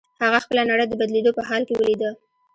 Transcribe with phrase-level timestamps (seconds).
[0.23, 2.09] هغه خپله نړۍ د بدلېدو په حال کې وليده.